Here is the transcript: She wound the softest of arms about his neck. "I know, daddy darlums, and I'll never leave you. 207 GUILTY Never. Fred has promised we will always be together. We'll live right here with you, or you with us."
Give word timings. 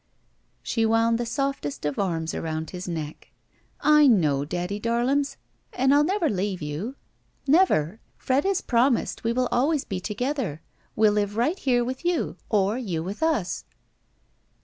She 0.63 0.83
wound 0.83 1.19
the 1.19 1.27
softest 1.27 1.85
of 1.85 1.99
arms 1.99 2.33
about 2.33 2.71
his 2.71 2.87
neck. 2.87 3.29
"I 3.81 4.07
know, 4.07 4.43
daddy 4.43 4.79
darlums, 4.79 5.37
and 5.73 5.93
I'll 5.93 6.03
never 6.03 6.27
leave 6.27 6.59
you. 6.59 6.95
207 7.45 7.45
GUILTY 7.45 7.51
Never. 7.85 7.99
Fred 8.17 8.43
has 8.43 8.61
promised 8.61 9.23
we 9.23 9.31
will 9.31 9.47
always 9.51 9.83
be 9.85 9.99
together. 9.99 10.63
We'll 10.95 11.13
live 11.13 11.37
right 11.37 11.59
here 11.59 11.83
with 11.85 12.03
you, 12.03 12.37
or 12.49 12.79
you 12.79 13.03
with 13.03 13.21
us." 13.21 13.63